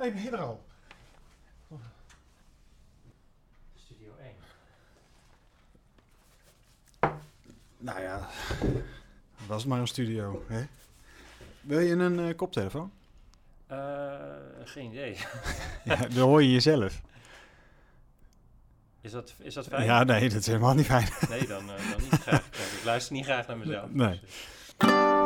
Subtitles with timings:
[0.00, 0.64] hey, ben je er al?
[3.74, 4.12] Studio
[7.00, 7.12] 1.
[7.78, 8.28] Nou ja,
[9.46, 10.64] was maar een studio, hè?
[11.60, 12.92] Wil je een eh, koptelefoon?
[13.66, 13.78] Eh,
[14.64, 15.16] geen idee.
[15.84, 17.00] ja, dan hoor je jezelf.
[19.00, 19.84] Is dat, is dat fijn?
[19.84, 21.08] Ja, nee, dat is helemaal niet fijn.
[21.28, 22.46] Nee, dan, eh, dan niet graag.
[22.46, 23.90] Ik luister niet graag naar mezelf.
[23.90, 24.20] Nee.
[24.20, 25.19] Dus,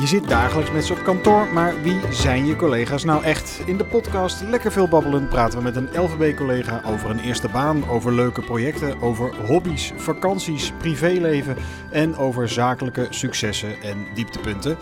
[0.00, 3.62] Je zit dagelijks met ze op kantoor, maar wie zijn je collega's nou echt?
[3.66, 7.88] In de podcast Lekker Veel Babbelen praten we met een LVB-collega over een eerste baan,
[7.88, 11.56] over leuke projecten, over hobby's, vakanties, privéleven
[11.90, 14.76] en over zakelijke successen en dieptepunten.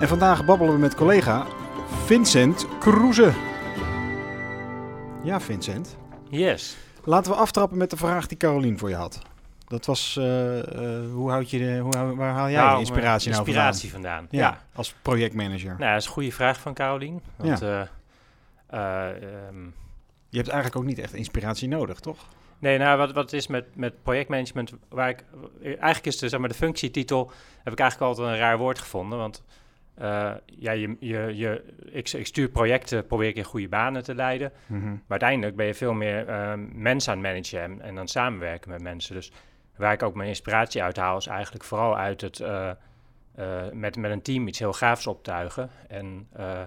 [0.00, 1.46] En vandaag babbelen we met collega
[2.04, 3.32] Vincent Kroeze.
[5.22, 5.96] Ja, Vincent.
[6.30, 6.76] Yes.
[7.04, 9.33] Laten we aftrappen met de vraag die Carolien voor je had.
[9.66, 13.30] Dat was, eh, eh, hoe houd je de, hoe, waar haal jij Nou, de inspiratie
[13.30, 14.26] nou inspiratie vandaan.
[14.28, 14.40] vandaan?
[14.40, 15.74] Ja, als projectmanager.
[15.78, 17.20] Nou, dat is een goede vraag van Carolien.
[17.36, 19.64] Want, eh, eh, ehm,
[20.28, 22.18] Je hebt eigenlijk ook niet echt inspiratie nodig, toch?
[22.58, 25.24] Nee, nou, wat, wat is met, met projectmanagement, waar ik,
[25.62, 27.30] eigenlijk is de, zeg maar, de functietitel,
[27.62, 29.42] heb ik eigenlijk altijd een raar woord gevonden, want
[30.46, 34.52] ja, je, je, je, ik, ik stuur projecten, probeer ik in goede banen te leiden,
[34.66, 38.70] maar uiteindelijk ben je veel meer eh, mensen aan het managen en, en dan samenwerken
[38.70, 39.14] met mensen.
[39.14, 39.32] Dus
[39.76, 42.70] waar ik ook mijn inspiratie uit haal, is eigenlijk vooral uit het eh,
[43.34, 46.60] eh, met, met een team iets heel gaafs optuigen en eh,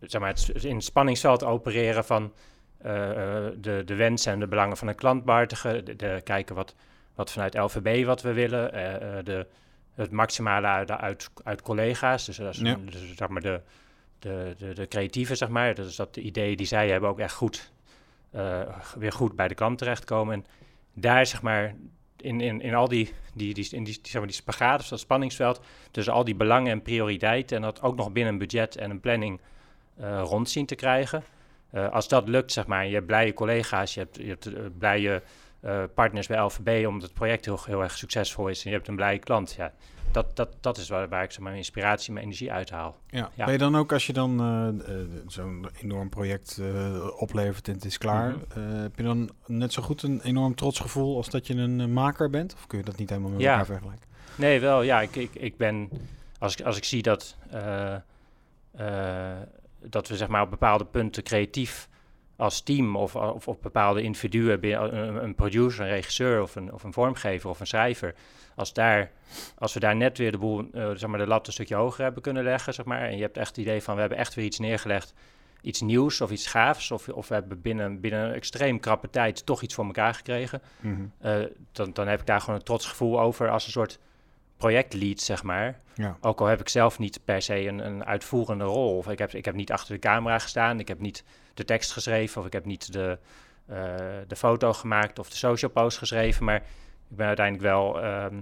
[0.00, 2.32] zeg maar, het in het spanningsveld opereren van
[2.82, 5.84] de, de wensen en de belangen van een klant behartigen.
[5.84, 6.74] De, de- kijken wat,
[7.14, 8.72] wat vanuit LVB wat we willen.
[9.24, 9.46] de,
[9.94, 12.24] het maximale uit, uit, uit collega's.
[12.24, 12.76] Dus, dat is, Ja.
[12.84, 13.60] dus zeg maar de,
[14.18, 15.74] de, de, de creatieven, zeg maar.
[15.74, 17.72] Dus dat de ideeën die zij hebben ook echt goed,
[18.98, 20.34] weer goed bij de klant terechtkomen.
[20.34, 20.46] En
[21.00, 21.74] daar, zeg maar,
[22.16, 25.00] in, in, in al die, die, die, in die, zeg maar, die spagaat, of dat
[25.00, 28.90] spanningsveld, tussen al die belangen en prioriteiten, en dat ook nog binnen een budget en
[28.90, 29.40] een planning
[29.96, 31.24] eh, rond zien te krijgen.
[31.70, 34.62] Eh, als dat lukt, zeg maar, je hebt blije collega's, je hebt, je hebt eh,
[34.78, 35.22] blije
[35.60, 38.88] eh, partners bij LVB, omdat het project heel, heel erg succesvol is en je hebt
[38.88, 39.52] een blije klant.
[39.52, 39.72] Ja,
[40.10, 42.96] dat, dat, dat is waar, waar ik maar, mijn inspiratie, mijn energie uithaal.
[43.06, 43.30] Ja.
[43.34, 43.44] Ja.
[43.44, 44.68] Ben je dan ook, als je dan eh,
[45.00, 46.60] eh, zo'n enorm project
[47.18, 48.60] oplevert en het is klaar, Mhm.
[48.82, 52.30] heb je dan net zo goed een enorm trots gevoel als dat je een maker
[52.30, 52.54] bent?
[52.54, 53.50] Of kun je dat niet helemaal met Ja.
[53.50, 54.06] elkaar vergelijken?
[54.34, 55.88] Nee, wel, ja, ik, ik, ik ben,
[56.38, 57.36] als ik, als ik zie dat,
[59.80, 61.88] dat we zeg maar op bepaalde punten creatief
[62.38, 64.64] als team of, of op bepaalde individuen,
[65.24, 68.14] een producer, een regisseur of een, of een vormgever of een schrijver,
[68.54, 69.10] als, daar,
[69.58, 72.02] als we daar net weer de boel, eh, zeg maar de lat een stukje hoger
[72.04, 74.34] hebben kunnen leggen, zeg maar, en je hebt echt het idee van we hebben echt
[74.34, 75.14] weer iets neergelegd,
[75.60, 79.46] iets nieuws of iets gaafs, of, of we hebben binnen, binnen een extreem krappe tijd
[79.46, 81.02] toch iets voor elkaar gekregen, Mhm.
[81.18, 81.36] eh,
[81.72, 83.98] dan, dan heb ik daar gewoon een trots gevoel over als een soort
[84.58, 85.80] projectlead, zeg maar.
[85.94, 86.16] Ja.
[86.20, 88.96] Ook al heb ik zelf niet per se een, een uitvoerende rol.
[88.96, 91.24] Of ik heb, ik heb niet achter de camera gestaan, ik heb niet
[91.54, 93.18] de tekst geschreven, of ik heb niet de,
[93.66, 93.76] eh,
[94.26, 96.44] de foto gemaakt of de social post geschreven.
[96.44, 96.56] Maar
[97.10, 98.34] ik ben uiteindelijk wel, ehm,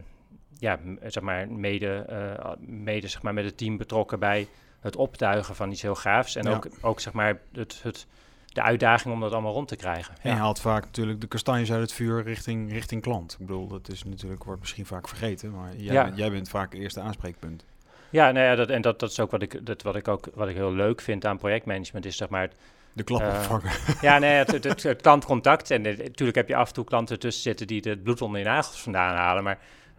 [0.59, 4.49] ja, zeg maar, mede, eh, mede zeg maar, met het team betrokken bij
[4.81, 6.37] het optuigen van iets heel gaafs.
[6.37, 6.55] En Ja.
[6.55, 8.07] ook, ook zeg maar, het, het,
[8.57, 10.15] de uitdaging om dat allemaal rond te krijgen.
[10.23, 13.33] En je haalt vaak natuurlijk de kastanjes uit het vuur richting, richting klant.
[13.33, 16.05] Ik bedoel, dat is natuurlijk, wordt misschien vaak vergeten, maar jij, Ja.
[16.05, 17.65] bent, jij bent vaak het eerste aanspreekpunt.
[18.11, 20.29] Ja, nou ja, dat, en dat, dat is ook wat ik, dat, wat ik ook
[20.35, 22.55] wat ik heel leuk vind aan projectmanagement, is zeg maar het,
[22.93, 23.71] De klap Eh, opvangen.
[24.01, 25.71] Ja, nee, het, het, het, klantcontact.
[25.71, 28.41] En eh, natuurlijk heb je af en toe klanten tussen zitten die het bloed onder
[28.41, 29.43] je nagels vandaan halen.
[29.43, 29.59] Maar,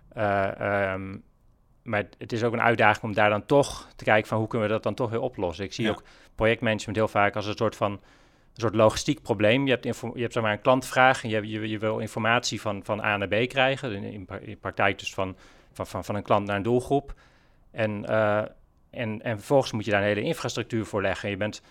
[0.09, 1.18] eh, ehm,
[1.84, 4.68] maar het is ook een uitdaging om daar dan toch te kijken van hoe kunnen
[4.68, 5.66] we dat dan toch weer oplossen.
[5.66, 5.91] Ik zie Ja.
[5.91, 6.03] ook
[6.35, 8.00] projectmanagement heel vaak als een soort van
[8.62, 9.66] soort logistiek probleem.
[9.66, 13.03] Je hebt, je hebt zeg maar een klantvraag en je, je, wil informatie van, van
[13.03, 13.91] A naar B krijgen.
[13.91, 15.35] In, in, pra- in praktijk dus van,
[15.72, 17.13] van, van, van een klant naar een doelgroep.
[17.72, 18.38] En, eh,
[18.90, 21.29] en, en vervolgens moet je daar een hele infrastructuur voor leggen.
[21.29, 21.62] Je bent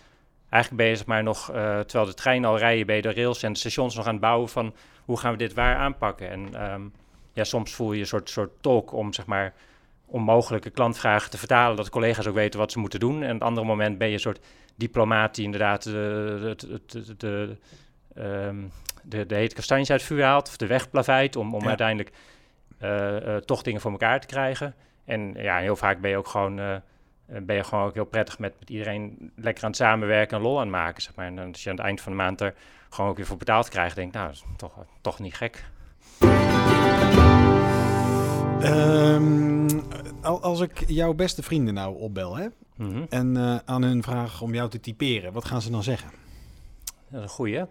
[0.51, 3.59] eigenlijk bezig maar nog, eh, terwijl de trein al rijden, je de rails en de
[3.59, 4.75] stations nog aan het bouwen van
[5.05, 6.31] hoe gaan we dit waar aanpakken.
[6.31, 6.83] En ehm,
[7.33, 9.55] ja, soms voel je een soort, soort tolk om zeg maar
[10.07, 13.23] onmogelijke klantvragen te vertalen, dat collega's ook weten wat ze moeten doen.
[13.23, 14.41] En op het andere moment ben je een soort
[14.77, 17.57] diplomaat die inderdaad de, de, de, de, de,
[18.15, 18.57] ehm,
[19.03, 21.69] de, de hete kastanjes uit het vuur haalt, of de weg plaveit, om, om Ja.
[21.69, 22.13] uiteindelijk
[22.79, 24.75] eh, eh, toch dingen voor elkaar te krijgen.
[25.05, 26.81] En ja, heel vaak ben je ook gewoon, eh, eh,
[27.43, 30.55] ben je gewoon ook heel prettig met, met iedereen lekker aan het samenwerken en lol
[30.57, 31.27] aan het maken, zeg maar.
[31.27, 32.55] En dan als je aan het eind van de maand er
[32.91, 35.65] gewoon ook weer voor betaald krijgt, denk ik, nou, dat is toch, toch niet gek.
[38.61, 39.69] Ehm,
[40.23, 42.47] al- als ik jouw beste vrienden nou opbel hè,
[42.77, 43.05] Mhm.
[43.09, 46.11] en eh, aan hun vraag om jou te typeren, wat gaan ze dan zeggen?
[47.09, 47.65] Dat is een goeie.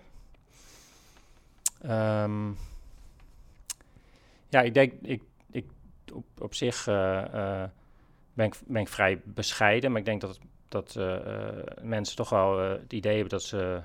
[1.81, 2.47] Ehm,
[4.49, 5.21] ja, ik denk, ik,
[5.51, 5.65] ik
[6.13, 7.69] op, op zich eh, eh,
[8.33, 10.97] ben, ik, ben ik vrij bescheiden, maar ik denk dat, dat
[11.81, 13.81] mensen toch wel het idee hebben dat ze,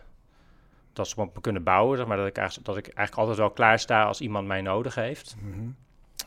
[0.92, 1.96] dat ze op me kunnen bouwen.
[1.96, 4.60] Zeg maar dat ik, eigenlijk, dat ik eigenlijk altijd wel klaar sta als iemand mij
[4.60, 5.36] nodig heeft.
[5.40, 5.68] Mhm.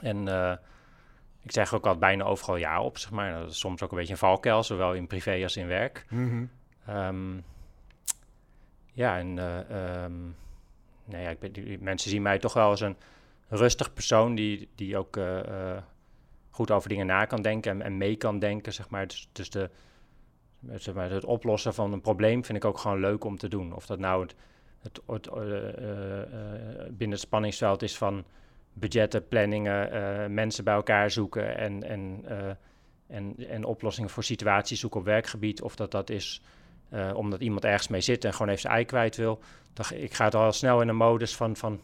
[0.01, 0.27] En
[1.43, 3.33] ik zeg ook al bijna overal ja op, zeg maar.
[3.33, 6.05] Dat is soms ook een beetje een valkuil, zowel in privé als in werk.
[6.09, 6.45] Mhm.
[6.85, 7.37] Ehm,
[8.93, 9.37] ja, en
[9.69, 10.21] ehm,
[11.05, 12.97] nou ja, ik ben, die, mensen zien mij toch wel als een
[13.47, 15.81] rustig persoon die, die ook eh, eh,
[16.49, 19.07] goed over dingen na kan denken en, en mee kan denken, zeg maar.
[19.07, 19.69] Dus, dus de,
[20.71, 23.73] zeg maar, het oplossen van een probleem vind ik ook gewoon leuk om te doen.
[23.73, 24.35] Of dat nou het,
[24.81, 25.29] het, het,
[26.97, 28.25] binnen het spanningsveld is van
[28.73, 32.49] budgetten, planningen, eh, mensen bij elkaar zoeken en, en, eh,
[33.07, 35.61] en, en oplossingen voor situaties zoeken op werkgebied.
[35.61, 36.41] Of dat dat is
[36.89, 39.39] eh, omdat iemand ergens mee zit en gewoon even zijn ei kwijt wil.
[39.73, 41.81] Dan, ik ga het al snel in een modus van, van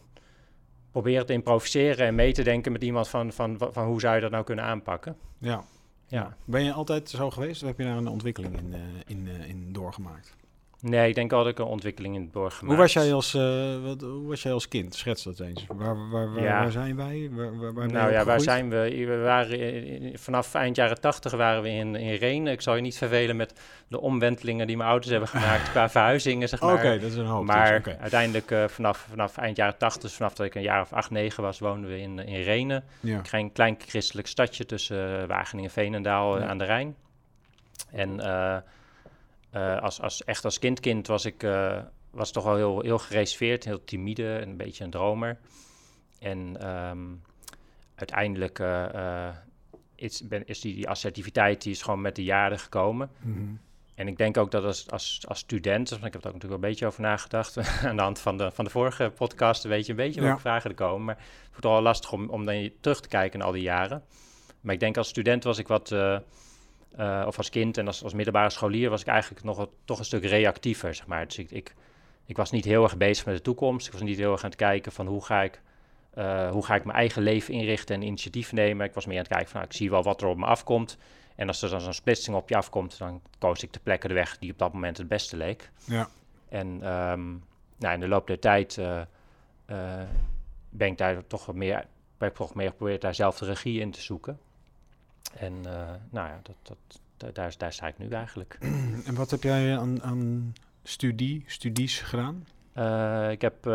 [0.90, 4.14] proberen te improviseren en mee te denken met iemand van, van, van, van hoe zou
[4.14, 5.16] je dat nou kunnen aanpakken.
[5.38, 5.64] Ja.
[6.06, 6.36] Ja.
[6.44, 8.74] Ben je altijd zo geweest of heb je daar een ontwikkeling in,
[9.06, 10.36] in, in doorgemaakt?
[10.82, 12.66] Nee, ik denk wel dat ik een ontwikkeling in het doorgemaakt.
[12.66, 14.94] Hoe was, jij als, eh, wat, hoe was jij als kind?
[14.94, 15.64] Schets dat eens.
[15.68, 16.60] Waar, waar, waar, Ja.
[16.62, 17.28] waar zijn wij?
[17.32, 19.04] Waar, waar, waar ben Nou ja, waar zijn we?
[19.06, 22.52] We waren in- vanaf eind jaren tachtig waren we in, in Renen.
[22.52, 26.48] Ik zal je niet vervelen met de omwentelingen die mijn ouders hebben gemaakt qua verhuizingen,
[26.48, 26.74] zeg maar.
[26.74, 27.46] Oké, dat is een hoop.
[27.46, 30.80] dus, Maar uiteindelijk eh, vanaf, vanaf eind jaren 80, dus vanaf dat ik een jaar
[30.80, 32.84] of acht, negen was, woonden we in, in Renen.
[33.00, 33.20] ja.
[33.30, 36.46] Een klein, christelijk stadje tussen eh, Wageningen en Veenendaal Ja.
[36.46, 36.94] aan de Rijn.
[37.92, 38.20] En
[39.50, 41.78] eh, als, als, echt als kindkind was ik eh,
[42.10, 45.38] was toch wel heel, heel gereserveerd, heel timide en een beetje een dromer.
[46.18, 47.06] En ehm,
[47.94, 49.28] uiteindelijk eh,
[49.94, 53.10] is, ben, is die, die assertiviteit die is gewoon met de jaren gekomen.
[53.20, 53.54] Mhm.
[53.94, 56.44] En ik denk ook dat als, als, als student, dus ik heb er ook natuurlijk
[56.44, 57.56] wel een beetje over nagedacht
[57.86, 60.26] aan de hand van de, van de vorige podcast, weet je een beetje Ja.
[60.26, 61.04] welke vragen er komen.
[61.04, 64.02] Maar het wordt wel lastig om, om dan terug te kijken in al die jaren.
[64.60, 65.90] Maar ik denk als student was ik wat,
[66.96, 70.04] eh, of als kind en als, als middelbare scholier was ik eigenlijk nog toch een
[70.04, 71.26] stuk reactiever, zeg maar.
[71.26, 71.74] Dus ik, ik,
[72.26, 73.86] ik was niet heel erg bezig met de toekomst.
[73.86, 75.60] Ik was niet heel erg aan het kijken van hoe ga ik,
[76.10, 78.86] eh, hoe ga ik mijn eigen leven inrichten en initiatief nemen.
[78.86, 80.46] Ik was meer aan het kijken van, nou, ik zie wel wat er op me
[80.46, 80.98] afkomt.
[81.36, 84.14] En als er dan zo'n splitsing op je afkomt, dan koos ik de plekken de
[84.14, 85.70] weg die op dat moment het beste leek.
[85.84, 86.08] Ja.
[86.48, 87.28] En ehm,
[87.76, 89.02] nou, in de loop der tijd eh,
[90.70, 91.86] ben ik daar toch wat meer,
[92.18, 94.38] ik toch meer geprobeerd daar zelf de regie in te zoeken.
[95.36, 95.72] En eh,
[96.10, 98.58] nou ja, dat, dat, da- daar, daar sta ik nu eigenlijk.
[99.06, 102.46] En wat heb jij aan, aan studie, studies gedaan?
[102.72, 103.72] Eh, ik heb eh,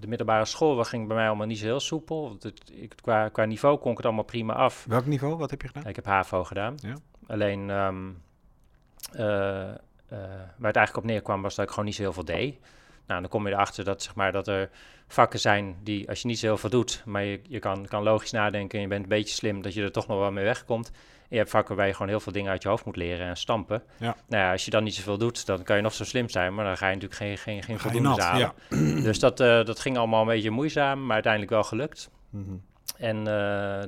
[0.00, 2.22] de middelbare school, dat ging bij mij allemaal niet zo heel soepel.
[2.28, 4.84] Want het, ik, qua, qua niveau kon ik het allemaal prima af.
[4.88, 5.36] Welk niveau?
[5.36, 5.86] Wat heb je gedaan?
[5.86, 6.74] Ik heb HAVO gedaan.
[6.76, 6.94] Ja.
[7.26, 8.08] Alleen ehm,
[9.12, 9.74] eh, eh,
[10.56, 12.58] waar het eigenlijk op neerkwam was dat ik gewoon niet zo heel veel deed.
[13.10, 14.70] Nou, dan kom je erachter dat, zeg maar, dat er
[15.08, 18.02] vakken zijn die, als je niet zo heel veel doet, maar je, je kan, kan
[18.02, 20.44] logisch nadenken en je bent een beetje slim, dat je er toch nog wel mee
[20.44, 20.90] wegkomt.
[20.90, 23.26] En je hebt vakken waar je gewoon heel veel dingen uit je hoofd moet leren
[23.26, 23.82] en stampen.
[23.96, 24.16] Ja.
[24.28, 26.54] Nou ja, als je dan niet zoveel doet, dan kan je nog zo slim zijn,
[26.54, 28.52] maar dan ga je natuurlijk geen, geen, geen voldoende nat, halen.
[28.68, 28.76] ja.
[29.02, 32.10] Dus dat, eh, dat ging allemaal een beetje moeizaam, maar uiteindelijk wel gelukt.
[32.30, 32.54] Mhm.
[32.96, 33.24] En eh,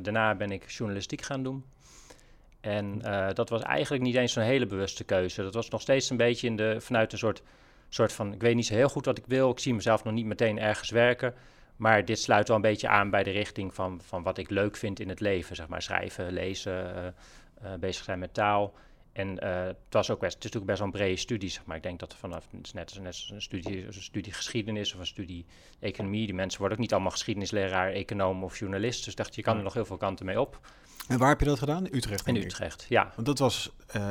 [0.02, 1.64] daarna ben ik journalistiek gaan doen.
[2.60, 5.42] En eh, dat was eigenlijk niet eens zo'n hele bewuste keuze.
[5.42, 7.42] Dat was nog steeds een beetje in de, vanuit een soort,
[7.94, 8.32] soort van...
[8.32, 9.50] ik weet niet zo heel goed wat ik wil.
[9.50, 11.34] Ik zie mezelf nog niet meteen ergens werken.
[11.76, 14.76] Maar dit sluit wel een beetje aan bij de richting van, van wat ik leuk
[14.76, 15.56] vind in het leven.
[15.56, 18.74] Zeg maar schrijven, lezen, eh, eh, bezig zijn met taal.
[19.12, 21.64] En eh, het was ook best, het is natuurlijk best wel een brede studie, zeg
[21.64, 21.76] maar.
[21.76, 24.32] Ik denk dat er vanaf, het is net als, net als een studie, een studie
[24.32, 25.46] geschiedenis of een studie
[25.80, 26.26] economie.
[26.26, 29.04] Die mensen worden ook niet allemaal geschiedenisleraar, econoom of journalist.
[29.04, 30.60] Dus dacht, je kan er nog heel veel kanten mee op.
[31.08, 31.86] En waar heb je dat gedaan?
[31.90, 32.26] Utrecht.
[32.26, 32.44] In ik.
[32.44, 33.12] Utrecht, ja.
[33.14, 34.02] Want dat was eh,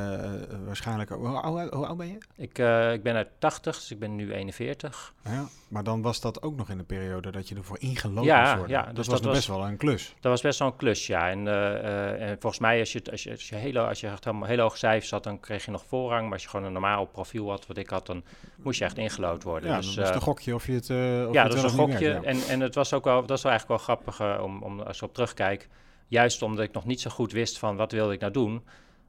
[0.65, 1.09] waarschijnlijk...
[1.09, 2.17] Hoe, oud- hoe oud ben je?
[2.35, 5.13] Ik, eh, ik ben uit 80, dus ik ben nu 41.
[5.23, 8.59] Ja, maar dan was dat ook nog in de periode dat je ervoor ingelopen Ja,
[8.67, 10.15] ja, dat dus was dat was- best wel een klus.
[10.19, 11.29] Dat was best wel een klus, ja.
[11.29, 14.07] En, eh, en volgens mij, als je, het- als je, als je, hele, als je
[14.07, 16.23] echt helemaal heel hoge cijfers had, dan kreeg je nog voorrang.
[16.23, 18.23] Maar als je gewoon een normaal profiel had, wat ik had, dan
[18.57, 19.69] moest je echt ingelood worden.
[19.69, 20.81] Ja, dus, dan was een gokje of je het.
[20.83, 22.07] of je ja, het dat was een gokje.
[22.09, 22.21] ja.
[22.23, 24.97] En, en het was ook wel, dat is wel eigenlijk wel grappig om, om, als
[24.97, 25.67] ik op terugkijk.
[26.11, 28.63] Juist omdat ik nog niet zo goed wist van wat wilde ik nou doen.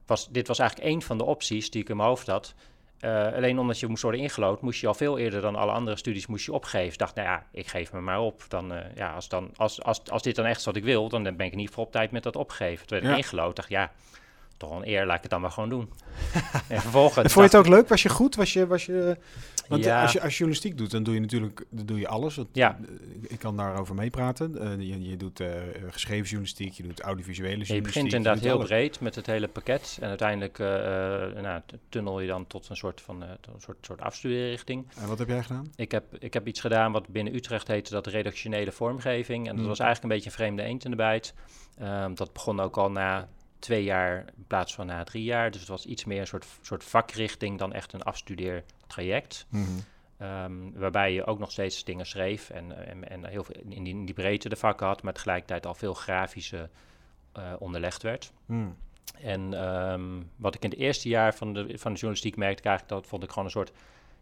[0.05, 2.53] Was, dit was eigenlijk één van de opties die ik in mijn hoofd had.
[2.99, 5.97] Eh, alleen omdat je moest worden ingelood, moest je al veel eerder dan alle andere
[5.97, 6.91] studies moest je opgeven.
[6.91, 8.45] Ik dacht, nou ja, ik geef me maar op.
[8.47, 11.09] Dan, eh, ja, als, dan, als, als, als dit dan echt is wat ik wil,
[11.09, 12.87] dan ben ik in ieder geval op tijd met dat opgeven.
[12.87, 13.17] Toen werd ik Ja.
[13.17, 13.91] ingelood, dacht ja,
[14.63, 15.89] toch wel een eer, laat ik het dan maar gewoon doen.
[16.67, 17.33] en vervolgens...
[17.33, 17.87] Vond je het ook leuk?
[17.87, 18.35] Was je goed?
[18.35, 19.17] Was je, was je,
[19.67, 20.01] want Ja.
[20.01, 22.35] als je als journalistiek doet, dan doe je natuurlijk dan doe je alles.
[22.35, 22.77] Want, Ja.
[22.81, 24.61] eh, Ik kan daarover meepraten.
[24.61, 25.47] Eh, je, je doet eh,
[25.89, 27.83] geschreven journalistiek, je doet audiovisuele Je journalistiek.
[27.83, 28.67] begint je inderdaad doet heel alles.
[28.69, 29.97] breed met het hele pakket.
[30.01, 33.77] En uiteindelijk eh, eh, nou, tunnel je dan tot een soort van eh, een soort,
[33.81, 34.85] soort afstudeerrichting.
[35.01, 35.71] En wat heb jij gedaan?
[35.75, 39.47] Ik heb, ik heb iets gedaan wat binnen Utrecht heette dat redactionele vormgeving.
[39.47, 39.67] En dat Mm.
[39.69, 41.33] was eigenlijk een beetje een vreemde eend in de bijt.
[41.79, 43.27] Ehm, dat begon ook al na
[43.63, 45.51] twee jaar in plaats van na drie jaar.
[45.51, 49.45] Dus het was iets meer een soort, soort vakrichting dan echt een afstudeertraject.
[50.17, 53.93] Ehm, waarbij je ook nog steeds dingen schreef en, en, en heel veel in die,
[53.93, 56.69] in die breedte de vakken had, maar tegelijkertijd al veel grafische
[57.31, 58.31] eh, onderlegd werd.
[58.45, 58.75] Hmm.
[59.21, 62.65] En ehm, wat ik in het eerste jaar van de, van de journalistiek merkte, ik
[62.65, 63.71] eigenlijk, dat vond ik gewoon een soort,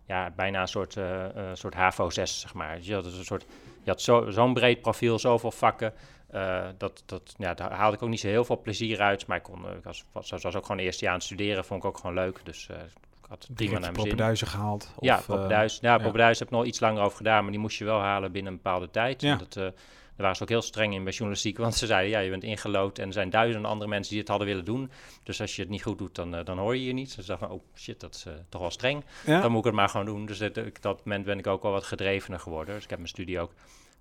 [0.06, 2.76] ja, bijna een soort, eh, soort HAVO 6, zeg maar.
[2.78, 3.46] Dus Je had, een soort,
[3.84, 5.94] je had zo, zo'n breed profiel, zoveel vakken.
[6.32, 9.28] Eh, dat, dat, ja, daar haalde ik ook niet zo heel veel plezier uit.
[9.28, 11.66] Maar ik, kon, eh, ik was, was, was ook gewoon eerste jaar aan het studeren,
[11.66, 12.40] vond ik ook gewoon leuk.
[12.44, 14.04] Dus eh, ik had prima naar mijn zin.
[14.04, 14.94] Poppenduizen gehaald?
[15.00, 15.78] Ja, of, eh, Poppenduis.
[15.82, 15.98] Ja, ja.
[15.98, 18.52] Poppenduis heb ik nog iets langer over gedaan, maar die moest je wel halen binnen
[18.52, 19.22] een bepaalde tijd.
[19.22, 19.32] Ja.
[19.32, 19.74] En dat, daar
[20.16, 22.98] waren ze ook heel streng in bij journalistiek, want ze zeiden, ja, je bent ingelood
[22.98, 24.92] en er zijn duizenden andere mensen die het hadden willen doen.
[25.24, 27.16] Dus als je het niet goed doet, dan, dan hoor je je niet.
[27.16, 29.04] Dus dacht van, oh shit, dat is toch wel streng.
[29.26, 29.42] ja?
[29.42, 30.26] Dan moet ik het maar gewoon doen.
[30.26, 32.74] Dus dat, dat moment ben ik ook wel wat gedrevener geworden.
[32.74, 33.52] Dus ik heb mijn studie ook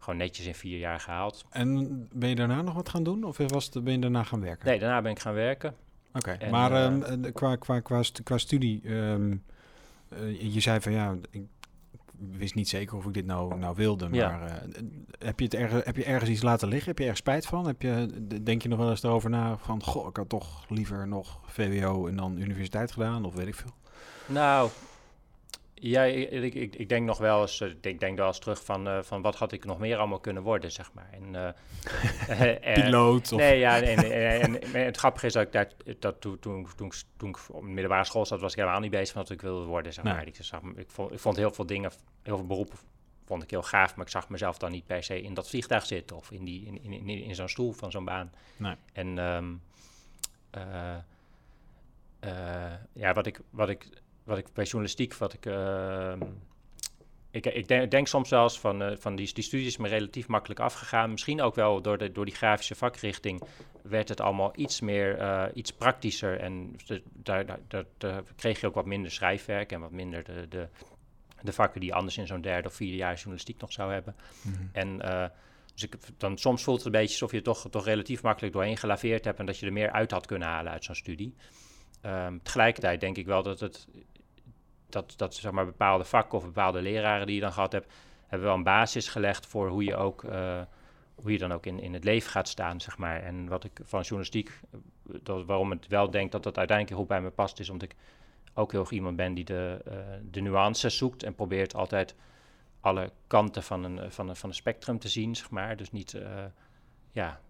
[0.00, 1.44] gewoon netjes in vier jaar gehaald.
[1.50, 3.24] En ben je daarna nog wat gaan doen?
[3.24, 4.66] Of was het, ben je daarna gaan werken?
[4.66, 5.74] Nee, daarna ben ik gaan werken.
[6.12, 9.36] Oké, maar eh, qua, qua, qua, stu- qua studie, ehm,
[10.08, 11.42] eh, je zei van ja, ik
[12.30, 14.30] wist niet zeker of ik dit nou, nou wilde, Ja.
[14.30, 14.62] maar
[15.18, 16.88] heb, je het ergens, heb je ergens iets laten liggen?
[16.88, 17.66] Heb je ergens spijt van?
[17.66, 18.08] Heb je,
[18.42, 22.06] denk je nog wel eens erover na van, goh, ik had toch liever nog VWO
[22.06, 23.74] en dan universiteit gedaan, of weet ik veel?
[24.26, 24.70] Nou,
[25.80, 28.88] ja, ik, ik, ik, denk nog wel eens, eh, ik denk, wel eens terug van,
[28.88, 31.08] eh, van wat had ik nog meer allemaal kunnen worden, zeg maar.
[31.12, 31.54] En,
[32.28, 33.38] eh, Piloot of...
[33.38, 36.68] Nee, ja, en, en, en, en het grappige is dat ik daar, dat toen, toen,
[36.76, 39.36] toen, toen ik op de middelbare school zat, was ik helemaal niet bezig met wat
[39.36, 40.14] ik wilde worden, zeg Nee.
[40.14, 40.26] maar.
[40.26, 41.90] Ik, zag, ik, vond, ik vond heel veel dingen,
[42.22, 42.78] heel veel beroepen
[43.24, 45.86] vond ik heel gaaf, maar ik zag mezelf dan niet per se in dat vliegtuig
[45.86, 48.32] zitten of in, die, in, in, in, in zo'n stoel van zo'n baan.
[48.56, 48.74] Nee.
[48.92, 49.54] En ehm,
[50.50, 50.96] eh,
[52.20, 53.86] eh, ja, wat ik, wat, ik,
[54.24, 55.46] wat ik bij journalistiek, wat ik...
[55.46, 56.20] ehm,
[57.30, 60.28] ik, ik denk, denk soms eens van, eh, van die, die studie is me relatief
[60.28, 61.10] makkelijk afgegaan.
[61.10, 63.42] Misschien ook wel door, de, door die grafische vakrichting
[63.82, 66.40] werd het allemaal iets meer, eh, iets praktischer.
[66.40, 70.68] En de- daar, daar, kreeg je ook wat minder schrijfwerk en wat minder de, de,
[71.42, 74.16] de vakken die je anders in zo'n derde of vierde jaar journalistiek nog zou hebben.
[74.42, 74.62] Mhm.
[74.72, 75.28] En eh,
[75.74, 78.76] dus ik, dan soms voelt het een beetje alsof je toch, toch relatief makkelijk doorheen
[78.76, 81.34] gelaveerd hebt en dat je er meer uit had kunnen halen uit zo'n studie.
[82.00, 83.88] Ehm, tegelijkertijd denk ik wel dat het
[84.90, 87.92] dat, dat zeg maar bepaalde vakken of bepaalde leraren die je dan gehad hebt,
[88.26, 90.60] hebben wel een basis gelegd voor hoe je ook eh,
[91.14, 93.22] hoe je dan ook in, in het leven gaat staan, zeg maar.
[93.22, 94.78] En wat ik van journalistiek, eh,
[95.22, 97.96] dat, waarom ik wel denk dat dat uiteindelijk goed bij me past, is omdat ik
[98.54, 99.92] ook heel erg iemand ben die de, eh,
[100.30, 102.14] de nuances zoekt en probeert altijd
[102.80, 105.76] alle kanten van een, van een, van een spectrum te zien, zeg maar.
[105.76, 106.16] Dus niet,
[107.10, 107.40] ja,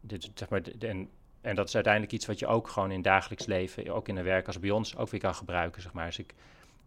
[0.00, 1.06] dit, zeg maar, de-
[1.42, 4.24] en dat is uiteindelijk iets wat je ook gewoon in dagelijks leven, ook in een
[4.24, 6.06] werk als bij ons, ook weer kan gebruiken, zeg maar.
[6.06, 6.34] Dus ik,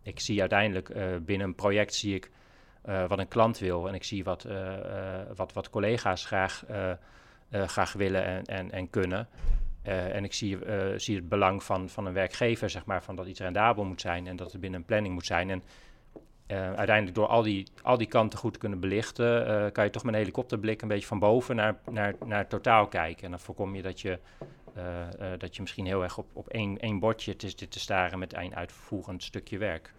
[0.02, 2.32] ik zie uiteindelijk eh, binnen een project zie ik
[2.82, 4.74] eh, wat een klant wil en ik zie wat, eh,
[5.36, 6.64] wat, wat collega's graag,
[7.52, 9.28] graag willen en, en, en kunnen.
[9.84, 10.58] En ik zie,
[10.96, 14.28] zie het belang van, van een werkgever, zeg maar, van dat iets rendabel moet zijn
[14.28, 15.50] en dat het binnen een planning moet zijn.
[15.50, 15.64] En
[16.48, 19.90] eh, uiteindelijk door al die, al die kanten goed te kunnen belichten, eh, kan je
[19.90, 23.24] toch met een helikopterblik een beetje van boven naar, naar, naar het totaal kijken.
[23.24, 24.20] En dan voorkom je dat je,
[24.74, 24.84] eh,
[25.38, 28.56] dat je misschien heel erg op, op één, één bordje te, te staren met één
[28.56, 29.94] uitvoerend stukje werk.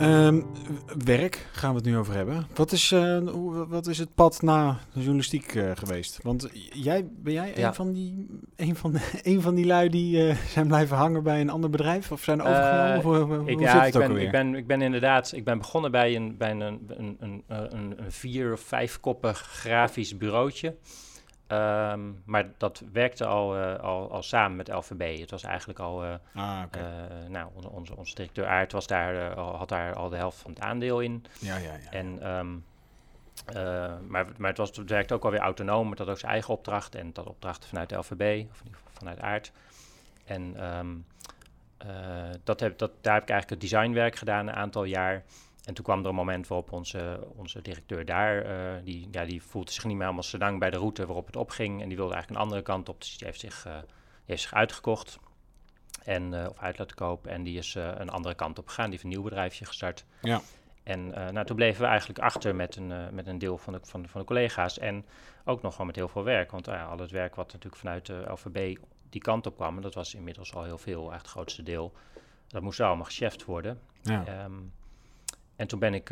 [0.00, 0.40] Ehm,
[1.04, 2.46] werk gaan we het nu over hebben.
[2.54, 6.18] Wat is, eh, hoe, wat is het pad na de journalistiek eh, geweest?
[6.22, 7.66] Want jij, ben jij Ja.
[7.68, 8.26] een, van die,
[8.56, 12.12] een, van een van die lui die eh, zijn blijven hangen bij een ander bedrijf?
[12.12, 13.00] Of zijn overgenomen?
[13.00, 16.16] Hoe- hoe- Ik, ja, ik ben, ik, ben, ik ben inderdaad, ik ben begonnen bij
[16.16, 20.76] een, bij een, een, een, een, een, een vier of vijfkoppig grafisch bureautje.
[21.50, 25.18] Ehm, maar dat werkte al, eh, al, al samen met LVB.
[25.20, 26.82] Het was eigenlijk al, eh, Ah, eh,
[27.28, 30.50] nou, onze, onze, onze directeur Aert was daar, al, had daar al de helft van
[30.50, 31.24] het aandeel in.
[31.40, 31.90] ja, ja, ja.
[31.90, 32.56] En, ehm,
[33.56, 35.90] eh, maar maar het, was, het werkte ook alweer autonoom.
[35.90, 36.94] Het had ook zijn eigen opdracht.
[36.94, 39.52] En dat opdrachten vanuit LVB, of in ieder geval vanuit Aard.
[40.24, 45.22] En eh, dat heb, dat, daar heb ik eigenlijk het designwerk gedaan een aantal jaar.
[45.64, 49.42] En toen kwam er een moment waarop onze, onze directeur daar, eh, die, ja, die
[49.42, 51.82] voelde zich niet meer helemaal senang bij de route waarop het opging.
[51.82, 53.00] En die wilde eigenlijk een andere kant op.
[53.00, 55.18] Dus die heeft zich, eh, die heeft zich uitgekocht.
[56.04, 57.30] En, eh, of uit laten kopen.
[57.30, 58.84] En die is een andere kant op gegaan.
[58.84, 60.04] Die heeft een nieuw bedrijfje gestart.
[60.22, 60.40] Ja.
[60.82, 64.08] En nou, toen bleven we eigenlijk achter met een, met een deel van de, van,
[64.08, 64.78] van de collega's.
[64.78, 65.04] En
[65.44, 66.50] ook nog wel met heel veel werk.
[66.50, 68.76] Want al het werk wat natuurlijk vanuit de LVB
[69.10, 71.92] die kant op kwam, en dat was inmiddels al heel veel, eigenlijk het grootste deel,
[72.46, 73.80] dat moest allemaal gecheft worden.
[74.02, 74.24] Ja.
[74.26, 74.52] Ehm,
[75.60, 76.06] en toen ben, ik,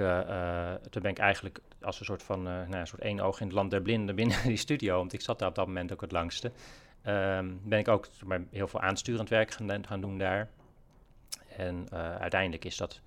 [0.91, 3.55] toen ben ik eigenlijk als een soort van nou, een soort één oog in het
[3.55, 6.13] land der blinden binnen die studio, want ik zat daar op dat moment ook het
[6.13, 6.53] langste.
[7.03, 10.49] Ehm, ben ik ook maar, heel veel aansturend werk gaan, gaan doen daar.
[11.57, 11.91] En
[12.21, 13.01] uiteindelijk is dat,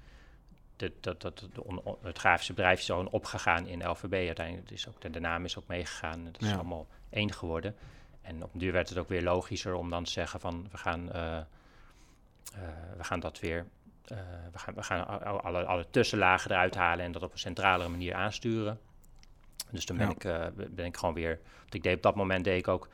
[0.75, 4.13] de, dat, dat de het grafische bedrijf zo opgegaan in LVB.
[4.13, 6.25] Uiteindelijk is ook de, de naam is ook meegegaan.
[6.25, 7.75] Het is allemaal één geworden.
[8.21, 11.05] En op duur werd het ook weer logischer om dan te zeggen van we gaan,
[12.97, 13.65] we gaan dat weer.
[14.51, 15.05] We gaan, we gaan
[15.43, 18.79] alle, alle tussenlagen eruit halen en dat op een centralere manier aansturen.
[19.71, 20.23] Dus toen ben, ik,
[20.75, 21.39] ben ik gewoon weer.
[21.59, 22.89] Want ik deed op dat moment deed ik ook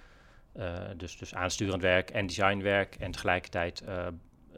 [0.55, 2.95] uh, dus, dus aansturend werk en designwerk.
[2.95, 3.83] En tegelijkertijd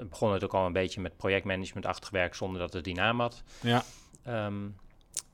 [0.10, 3.44] begon het ook al een beetje met projectmanagementachtig werk zonder dat het die naam had.
[3.62, 3.84] Ja.
[4.28, 4.76] Um,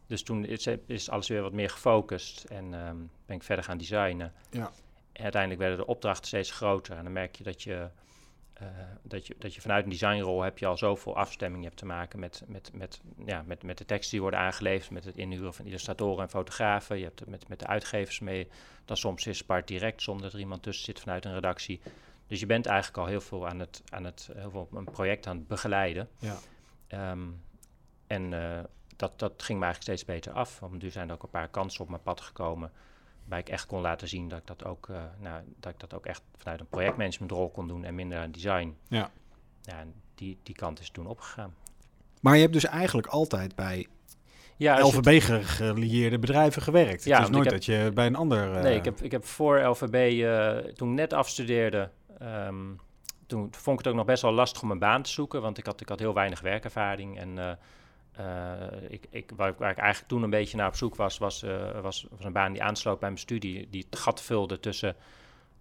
[0.08, 3.78] dus toen is, is, alles weer wat meer gefocust en um, ben ik verder gaan
[3.78, 4.34] designen.
[4.50, 4.72] Ja.
[5.12, 6.98] En uiteindelijk werden de opdrachten steeds groter.
[6.98, 7.90] En dan merk je dat je
[8.62, 8.68] uh,
[9.02, 12.20] dat, je, dat je vanuit een designrol heb je al zoveel afstemming hebt te maken
[12.20, 15.66] met, met, met, ja, met, met de teksten die worden aangeleverd, met het inhuren van
[15.66, 16.98] illustratoren en fotografen.
[16.98, 18.48] Je hebt met, met de uitgevers mee.
[18.86, 21.82] Dan soms is Spart direct zonder dat er iemand tussen zit vanuit een redactie.
[22.28, 25.28] Dus je bent eigenlijk al heel veel aan het, aan het heel veel een project
[25.28, 26.10] aan het begeleiden.
[26.20, 27.12] Ja.
[27.12, 27.44] Um,
[28.08, 28.60] en uh,
[28.96, 30.60] dat, dat ging me eigenlijk steeds beter af.
[30.60, 32.72] Want nu zijn er ook een paar kansen op mijn pad gekomen
[33.26, 35.94] waar ik echt kon laten zien dat ik dat ook, uh, nou, dat ik dat
[35.94, 38.76] ook echt vanuit een projectmanagementrol kon doen en minder aan design.
[38.88, 39.12] Ja.
[39.62, 41.54] Ja, en die, die kant is toen opgegaan.
[42.22, 43.88] Maar je hebt dus eigenlijk altijd bij
[44.58, 47.04] ja, LVB gelieerde bedrijven gewerkt.
[47.04, 48.56] Ja, het is nooit dat je bij een ander...
[48.56, 48.62] Uh...
[48.62, 51.90] Nee, ik heb, ik heb voor LVB, uh, toen net afstudeerde,
[52.22, 52.80] um,
[53.28, 55.58] toen vond ik het ook nog best wel lastig om een baan te zoeken, want
[55.58, 57.58] ik had, ik had heel weinig werkervaring en
[58.20, 61.82] uh, ik, ik, waar, ik eigenlijk toen een beetje naar op zoek was, was, uh,
[61.82, 64.96] was, was, een baan die aansloot bij mijn studie, die het gat vulde tussen,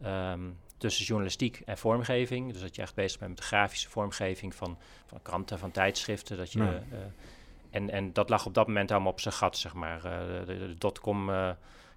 [0.07, 2.53] um, tussen journalistiek en vormgeving.
[2.53, 6.37] Dus dat je echt bezig bent met de grafische vormgeving van, van kranten, van tijdschriften.
[6.37, 6.69] Dat je, uh,
[7.71, 10.03] en, en dat lag op dat moment allemaal op zijn gat, zeg maar.
[10.03, 11.31] de, de dotcom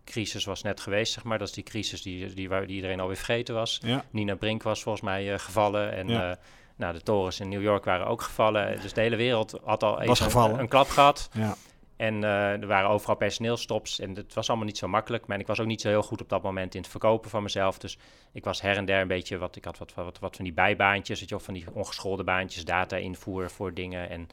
[0.04, 1.38] crisis was net geweest, zeg maar.
[1.38, 3.80] Dat is die crisis die, die, waar, die iedereen alweer vergeten was.
[3.84, 4.06] Ja.
[4.10, 6.08] Nina Brink was volgens mij gevallen en...
[6.08, 6.38] Ja
[6.78, 8.82] nou, de torens in New York waren ook gevallen.
[8.82, 11.30] Dus de hele wereld had al even een, een, klap gehad.
[11.34, 11.56] Ja.
[11.96, 15.28] En uh, er waren overal personeelstops en het was allemaal niet zo makkelijk.
[15.28, 17.44] Maar ik was ook niet zo heel goed op dat moment in het verkopen van
[17.44, 17.78] mezelf.
[17.78, 17.98] Dus
[18.32, 20.54] ik was her en der een beetje wat, ik had wat, wat, wat van die
[20.54, 24.10] bijbaantjes, weet je, of van die ongeschoolde baantjes, data invoer voor dingen.
[24.10, 24.28] En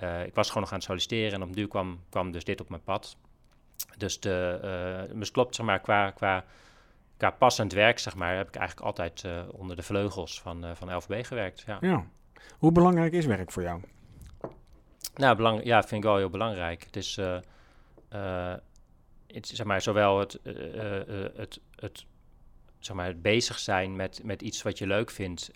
[0.00, 2.60] uh, ik was gewoon nog aan het solliciteren en op duur kwam, kwam dus dit
[2.60, 3.16] op mijn pad.
[3.96, 4.60] Dus de,
[5.10, 6.44] uh, dus klopt, zeg maar, qua, qua
[7.16, 10.70] qua passend werk, zeg maar, heb ik eigenlijk altijd uh, onder de vleugels van, uh,
[10.74, 11.64] van LVB gewerkt.
[11.66, 11.78] Ja.
[11.80, 12.06] ja.
[12.58, 13.80] Hoe belangrijk is werk voor jou?
[15.14, 16.84] Nou, belang, ja, vind ik wel heel belangrijk.
[16.84, 18.54] Het is, uh,
[19.26, 20.40] het, zeg maar, zowel het,
[21.36, 22.06] het, het,
[22.78, 25.50] zeg maar, het bezig zijn met, met iets wat je leuk vindt.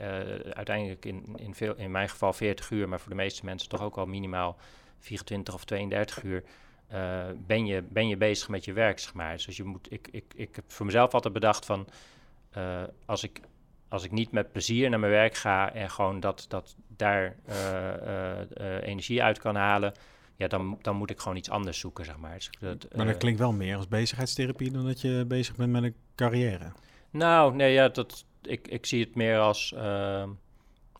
[0.53, 3.83] uiteindelijk in, in, veel, in mijn geval 40 uur, maar voor de meeste mensen toch
[3.83, 4.57] ook al minimaal
[4.99, 6.45] 24 of 32 uur.
[6.91, 9.33] Eh, ben, je, ben je bezig met je werk, zeg maar.
[9.47, 11.87] Dus je moet, ik, ik, ik heb voor mezelf altijd bedacht van,
[12.57, 13.41] uh, als, ik,
[13.89, 18.83] als ik niet met plezier naar mijn werk ga en gewoon dat, dat daar uh,
[18.83, 19.93] energie uit kan halen,
[20.37, 22.35] ja, dan, dan moet ik gewoon iets anders zoeken, zeg maar.
[22.35, 25.83] Dus dat, maar dat klinkt wel meer als bezigheidstherapie dan dat je bezig bent met
[25.83, 26.73] een carrière.
[27.11, 29.75] Nou, nee, ja, dat, ik, ik zie het meer als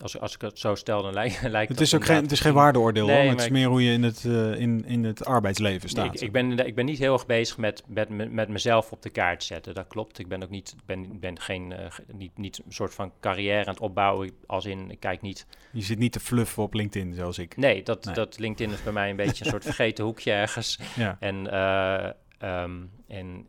[0.03, 2.41] als, als ik het zo stel, dan lijkt, lijkt het is ook geen, Het is
[2.41, 5.89] geen waardeoordeel, nee, het is meer hoe je in het, uh, in, in het arbeidsleven
[5.89, 6.15] staat.
[6.15, 9.11] ik, ik, ben, ik ben niet heel erg bezig met, met, met mezelf op de
[9.11, 10.19] kaart zetten, dat klopt.
[10.19, 11.79] Ik ben ook niet, ben, ben geen, uh,
[12.13, 15.47] niet, niet een soort van carrière aan het opbouwen, als in, ik kijk niet...
[15.73, 17.57] Je zit niet te fluffen op LinkedIn, zoals ik.
[17.57, 18.15] Nee, dat, nee.
[18.15, 20.79] dat LinkedIn is bij mij een beetje een soort vergeten hoekje ergens.
[20.97, 21.17] Ja.
[21.21, 23.47] En, uh, um, en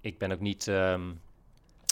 [0.00, 0.66] ik ben ook niet...
[0.66, 1.22] Um,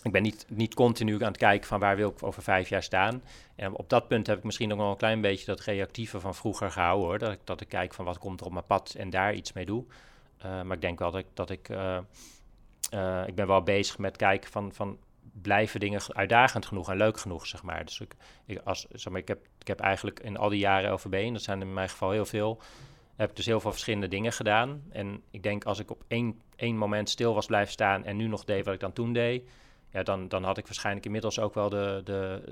[0.03, 2.83] ik ben niet, niet continu aan het kijken van waar wil ik over vijf jaar
[2.83, 3.23] staan.
[3.55, 6.35] En op dat punt heb ik misschien nog wel een klein beetje dat reactieve van
[6.35, 7.19] vroeger gehouden hoor.
[7.19, 9.53] Dat ik, dat ik kijk van wat komt er op mijn pad en daar iets
[9.53, 9.85] mee doe.
[10.45, 11.99] Uh, maar ik denk wel dat ik, dat ik, uh,
[12.95, 14.99] uh, ik ben wel bezig met kijken van, van
[15.43, 17.85] blijven dingen uitdagend genoeg en leuk genoeg, zeg maar.
[17.85, 18.15] Dus ik,
[18.47, 21.33] ik, als, zeg maar, ik, heb, ik heb eigenlijk in al die jaren LVB, en
[21.33, 22.61] dat zijn in mijn geval heel veel,
[23.17, 24.83] heb ik dus heel veel verschillende dingen gedaan.
[24.91, 28.27] En ik denk als ik op één, één moment stil was blijven staan en nu
[28.27, 29.49] nog deed wat ik dan toen deed
[29.93, 32.43] ja, dan, dan had ik waarschijnlijk inmiddels ook wel de, de,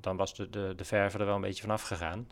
[0.00, 2.28] dan was de, de, de verve er wel een beetje vanaf gegaan.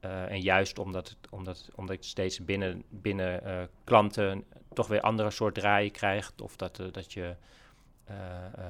[0.00, 5.30] Uh, en juist omdat, omdat, omdat ik steeds binnen, binnen uh, klanten toch weer andere
[5.30, 6.40] soort draaien krijgt.
[6.40, 7.34] Of dat, uh, dat je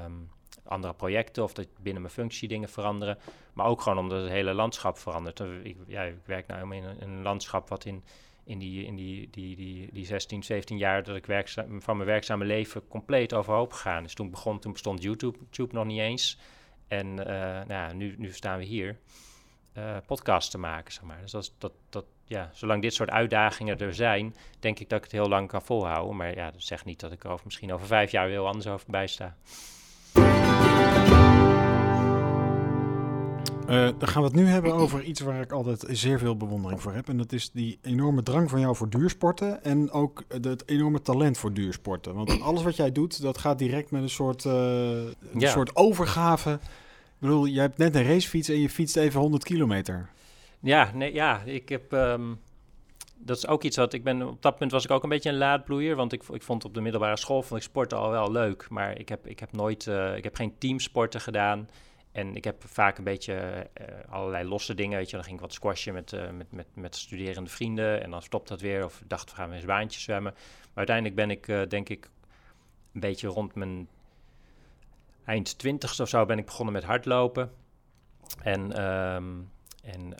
[0.04, 0.30] um,
[0.62, 3.18] andere projecten of dat binnen mijn functie dingen veranderen.
[3.52, 5.40] Maar ook gewoon omdat het hele landschap verandert.
[5.62, 8.04] Ik, ja, ik werk nu in een landschap wat in,
[8.46, 12.08] in die, in die, die, die, die 16, 17 jaar dat ik werkzaam, van mijn
[12.08, 14.02] werkzame leven compleet overhoop gegaan.
[14.02, 16.38] Dus toen begon, toen bestond YouTube, YouTube nog niet eens.
[16.88, 18.98] En nou ja, nu, nu staan we hier
[19.78, 21.20] uh, podcasts te maken, zeg maar.
[21.20, 25.04] Dus dat, dat, dat, ja, zolang dit soort uitdagingen er zijn, denk ik dat ik
[25.04, 26.16] het heel lang kan volhouden.
[26.16, 28.66] Maar ja, dat zegt niet dat ik er over, misschien over vijf jaar heel anders
[28.66, 29.36] over bijsta.
[33.68, 36.82] Uh, dan gaan we het nu hebben over iets waar ik altijd zeer veel bewondering
[36.82, 37.08] voor heb.
[37.08, 39.64] En dat is die enorme drang van jou voor duursporten.
[39.64, 42.14] En ook het enorme talent voor duursporten.
[42.14, 46.52] Want alles wat jij doet, dat gaat direct met een soort, uh, een soort overgave.
[46.52, 50.10] Ik bedoel, jij hebt net een racefiets en je fietst even 100 kilometer.
[50.60, 51.92] Ja, nee, ja ik heb.
[51.92, 52.38] Um,
[53.16, 54.28] dat is ook iets wat ik ben.
[54.28, 55.96] Op dat moment was ik ook een beetje een laadbloeier.
[55.96, 58.66] Want ik, ik vond op de middelbare school vond ik sporten al wel leuk.
[58.68, 59.86] Maar ik heb, ik heb nooit.
[59.86, 61.68] Uh, ik heb geen teamsporten gedaan.
[62.16, 64.98] En ik heb vaak een beetje uh, allerlei losse dingen.
[64.98, 68.02] Weet je, dan ging ik wat squashen met, uh, met, met, met studerende vrienden.
[68.02, 68.84] En dan stopt dat weer.
[68.84, 70.32] Of dacht, we gaan eens baantjes zwemmen.
[70.32, 72.08] Maar uiteindelijk ben ik, denk ik,
[72.92, 73.88] een beetje rond mijn
[75.24, 77.52] eind twintigste of zo ben ik begonnen met hardlopen.
[78.42, 79.50] En um,
[79.82, 80.14] en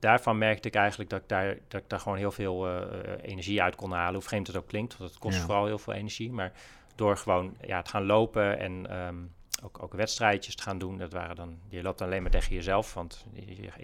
[0.00, 2.82] daarvan merkte ik eigenlijk dat ik daar, dat ik daar gewoon heel veel
[3.20, 4.14] energie uit kon halen.
[4.14, 6.32] Hoe vreemd het ook klinkt, want het kost vooral heel veel energie.
[6.32, 6.52] Maar
[6.94, 11.12] door gewoon ja, te gaan lopen en um, ook, ook wedstrijdjes te gaan doen, dat
[11.12, 12.94] waren dan, je loopt dan alleen maar tegen jezelf.
[12.94, 13.26] Want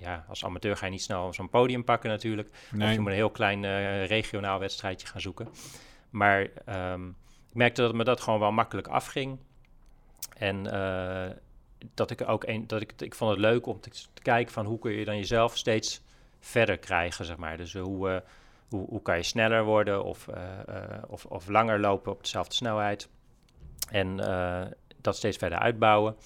[0.00, 2.48] ja, als amateur ga je niet snel zo'n podium pakken natuurlijk.
[2.72, 2.88] Nee.
[2.88, 5.48] Of je moet een heel klein uh, regionaal wedstrijdje gaan zoeken.
[6.10, 6.48] Maar
[6.92, 7.16] um,
[7.48, 9.38] ik merkte dat me dat gewoon wel makkelijk afging.
[10.36, 10.62] En
[11.94, 14.66] dat ik ook een, dat ik, ik vond het leuk om te, te, kijken van
[14.66, 16.02] hoe kun je dan jezelf steeds
[16.40, 17.56] verder krijgen, zeg maar.
[17.56, 18.16] Dus hoe, uh,
[18.68, 20.28] hoe, hoe kan je sneller worden of,
[21.06, 23.08] of, of langer lopen op dezelfde snelheid.
[23.90, 24.20] En
[25.04, 26.16] dat steeds verder uitbouwen.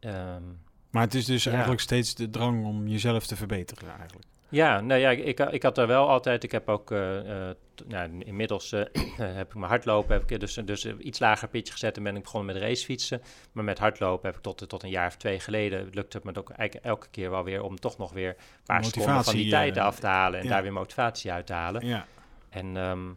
[0.00, 1.50] Um, maar het is dus ja.
[1.50, 4.26] eigenlijk steeds de drang om jezelf te verbeteren eigenlijk.
[4.48, 6.44] Ja, nou ja, ik, ik had er wel altijd.
[6.44, 7.50] Ik heb ook uh, uh,
[7.86, 8.80] nou, inmiddels uh,
[9.16, 12.22] heb ik mijn hardlopen, heb ik dus, dus iets lager pitje gezet en ben ik
[12.22, 13.22] begonnen met racefietsen.
[13.52, 16.38] Maar met hardlopen heb ik tot, tot een jaar of twee geleden lukte het me
[16.38, 19.50] ook eigenlijk elke keer wel weer om toch nog weer een paar seconden van die
[19.50, 20.50] tijd af te halen en ja.
[20.50, 21.86] daar weer motivatie uit te halen.
[21.86, 22.06] Ja.
[22.48, 23.16] En um,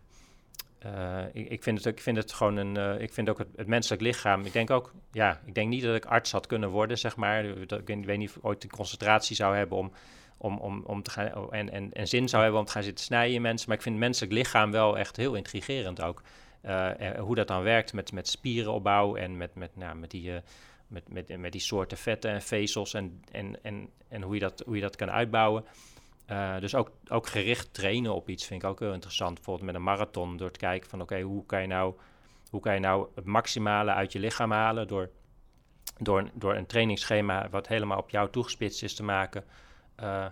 [1.33, 3.01] ik, ik, vind het, ik vind het gewoon een.
[3.01, 4.45] ik vind ook het, menselijk lichaam.
[4.45, 7.45] Ik denk ook, ja, ik denk niet dat ik arts had kunnen worden, zeg maar.
[7.45, 9.91] Ik weet niet of ik ooit de concentratie zou hebben om
[10.37, 12.83] om, om, om te gaan, oh, en, en, en zin zou hebben om te gaan
[12.83, 13.67] zitten snijden in mensen.
[13.67, 16.21] Maar ik vind het menselijk lichaam wel echt heel intrigerend ook.
[16.65, 20.31] Uh, hoe dat dan werkt met, met spierenopbouw en met, met, nou, met, die,
[20.87, 24.63] met, met, met die soorten vetten en vezels en, en, en, en hoe, je dat,
[24.65, 25.65] hoe je dat kan uitbouwen.
[26.31, 29.33] Uh, dus ook, ook gericht trainen op iets vind ik ook heel interessant.
[29.33, 31.95] Bijvoorbeeld met een marathon, door te kijken van oké, hoe kan je nou
[32.49, 35.09] hoe kan je nou het maximale uit je lichaam halen door,
[35.97, 39.43] door, door een trainingsschema wat helemaal op jou toegespitst is te maken.
[39.99, 40.25] Uh,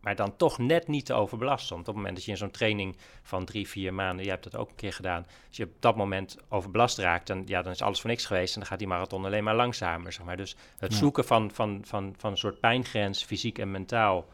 [0.00, 1.74] maar dan toch net niet te overbelasten.
[1.74, 4.44] Want op het moment dat je in zo'n training van drie, vier maanden, je hebt
[4.44, 7.72] dat ook een keer gedaan, als je op dat moment overbelast raakt, dan, ja, dan
[7.72, 10.12] is alles voor niks geweest en dan gaat die marathon alleen maar langzamer.
[10.12, 10.36] Zeg maar.
[10.36, 14.28] Dus het zoeken van, van, van, van een soort pijngrens, fysiek en mentaal,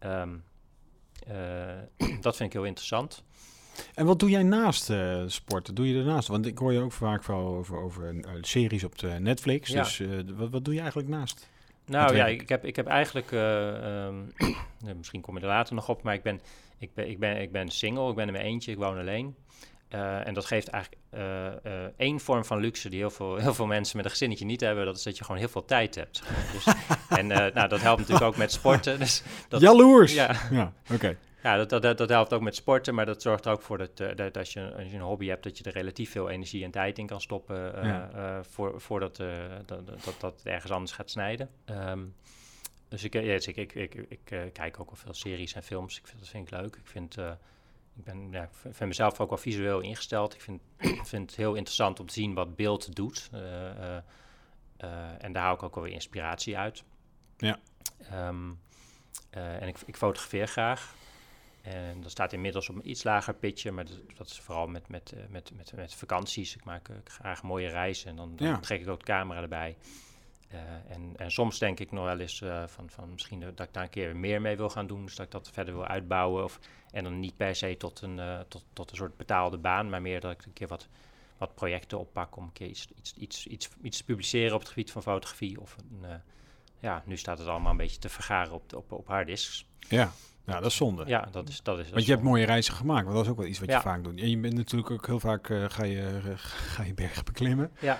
[0.00, 0.40] um, uh,
[2.20, 3.24] dat vind ik heel interessant.
[3.94, 5.74] En wat doe jij naast uh, sporten?
[5.74, 6.28] Doe je ernaast?
[6.28, 9.70] Want ik hoor je ook vaak wel over, over uh, series op de Netflix.
[9.70, 9.82] Ja.
[9.82, 10.02] Dus
[10.34, 11.48] wat, wat doe je eigenlijk naast?
[11.86, 14.32] Nou ja, ik heb, ik heb eigenlijk, um,
[14.96, 16.40] misschien kom je er later nog op, maar ik ben,
[16.78, 19.34] ik ben, ik ben, ik ben single, ik ben in mijn eentje, ik woon alleen.
[19.94, 23.66] Uh, en dat geeft eigenlijk uh, één vorm van luxe die heel veel, heel veel
[23.66, 24.84] mensen met een gezinnetje niet hebben.
[24.84, 26.22] Dat is dat je gewoon heel veel tijd hebt.
[26.52, 26.74] Dus,
[27.18, 28.98] en nou, dat helpt natuurlijk ook met sporten.
[28.98, 30.14] Dus dat, Jaloers!
[30.14, 31.16] Ja, ja oké.
[31.42, 33.96] Ja, dat, dat, dat helpt ook met sporten, maar dat zorgt er ook voor dat,
[33.96, 36.70] dat als, je, als je een hobby hebt, dat je er relatief veel energie en
[36.70, 38.42] tijd in kan stoppen ja.
[38.50, 39.16] voor, voordat
[39.66, 41.48] dat, dat, dat ergens anders gaat snijden.
[41.70, 42.14] Um,
[42.88, 45.98] dus ik, ja, dus ik, ik, ik, ik kijk ook al veel series en films.
[45.98, 46.76] Ik vind, dat vind ik leuk.
[46.76, 47.16] Ik vind,
[47.96, 50.34] ik ben, ja, vind mezelf ook wel visueel ingesteld.
[50.34, 50.60] Ik vind,
[51.08, 53.30] vind het heel interessant om te zien wat beeld doet.
[55.18, 56.84] en daar hou ik ook wel weer inspiratie uit.
[57.36, 57.58] Ja.
[58.28, 58.58] Um,
[59.30, 60.94] en ik, ik fotografeer graag.
[61.66, 63.84] En dat staat inmiddels op een iets lager pitje, maar
[64.16, 66.56] dat, is vooral met, met, eh, met, met, met vakanties.
[66.56, 69.76] Ik maak uh, graag mooie reizen en dan, dan trek ik ook de camera erbij.
[70.52, 73.72] Uh, en, en soms denk ik nog wel eens uh, van, van misschien dat ik
[73.72, 75.04] daar een keer meer mee wil gaan doen.
[75.04, 76.44] Dus dat ik dat verder wil uitbouwen.
[76.44, 76.58] Of,
[76.90, 80.02] en dan niet per se tot een, uh, tot, tot een soort betaalde baan, maar
[80.02, 80.88] meer dat ik een keer wat,
[81.38, 84.68] wat projecten oppak om een keer iets, iets, iets, iets, iets te publiceren op het
[84.68, 85.60] gebied van fotografie.
[85.60, 86.20] Of een,
[86.78, 89.66] ja, nu staat het allemaal een beetje te vergaren op, op, op harddisks.
[89.78, 90.12] Ja.
[90.46, 91.04] Ja, dat is zonde.
[91.06, 91.90] Ja, dat is dat is.
[91.90, 94.04] Want je hebt mooie reizen gemaakt, maar dat is ook wel iets wat je vaak
[94.04, 94.20] doet.
[94.20, 96.32] En je bent natuurlijk ook heel vaak uh, ga, je, uh,
[96.74, 97.70] ga je bergen beklimmen.
[97.80, 97.98] Ja.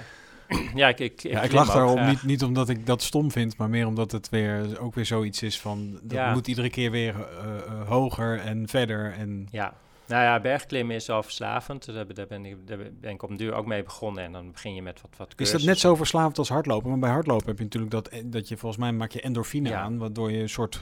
[0.74, 3.68] Ja, ik, ik, ja, ik lach daarom niet, niet omdat ik dat stom vind, maar
[3.68, 6.32] meer omdat het weer ook weer zoiets is van dat ja.
[6.32, 9.12] moet iedere keer weer uh, hoger en verder.
[9.12, 9.48] En...
[9.50, 9.74] Ja,
[10.06, 11.94] nou ja, bergklimmen is wel verslavend.
[11.94, 14.24] Daar, daar, ben ik, daar ben ik op een duur ook mee begonnen.
[14.24, 16.90] En dan begin je met wat, wat Is dat net zo verslavend als hardlopen?
[16.90, 19.74] Maar bij hardlopen heb je natuurlijk dat, eh, dat je volgens mij maak je endorfine
[19.74, 20.80] aan, waardoor je een soort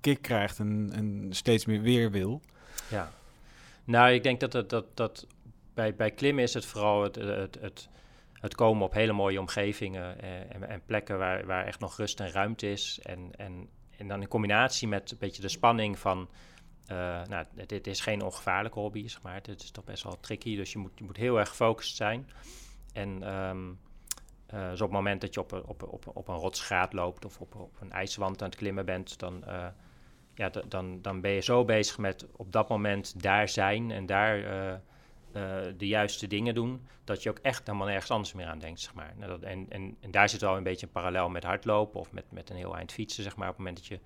[0.00, 2.40] kick krijgt en, en steeds meer weer wil.
[2.88, 3.12] Ja,
[3.84, 5.26] nou ik denk dat, dat, dat, dat
[5.74, 7.88] bij, bij klimmen is het vooral het, het, het, het
[8.48, 12.30] komen op hele mooie omgevingen eh, en, en, plekken waar, waar echt nog rust en
[12.30, 13.00] ruimte is.
[13.02, 16.28] En, en, en dan in combinatie met een beetje de spanning van
[16.88, 19.42] uh, nou, dit is geen ongevaarlijke hobby, zeg maar.
[19.42, 22.30] Dit is toch best wel tricky, dus je moet, je moet heel erg gefocust zijn.
[22.92, 23.78] En um,
[24.46, 27.54] dus op het moment dat je op, op, op, op een rotsgraat loopt of op,
[27.54, 29.44] op een ijswand aan het klimmen bent, dan,
[30.34, 34.80] ja, dan, dan ben je zo bezig met op dat moment daar zijn en daar
[35.76, 38.94] de juiste dingen doen, dat je ook echt helemaal nergens anders meer aan denkt, zeg
[38.94, 39.12] maar.
[39.16, 42.12] Nou, dat, en, en, en daar zit wel een beetje een parallel met hardlopen of
[42.12, 43.48] met, met een heel eind fietsen, zeg maar.
[43.48, 43.98] Op het moment dat je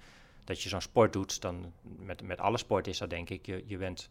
[0.46, 3.62] dat je zo'n sport doet, dan met, met alle sport is dat denk ik, je,
[3.66, 4.10] je, bent,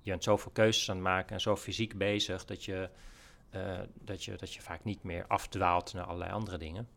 [0.00, 2.90] je bent zoveel keuzes aan het maken en zo fysiek bezig dat je,
[3.50, 6.88] uh, dat je, dat je vaak niet meer afdwaalt naar allerlei andere dingen.